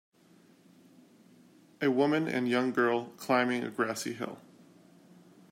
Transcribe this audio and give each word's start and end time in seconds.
A 1.79 1.91
woman 1.91 2.27
and 2.27 2.49
young 2.49 2.71
girl 2.71 3.11
climbing 3.17 3.63
a 3.63 3.69
grassy 3.69 4.13
hill. 4.13 4.39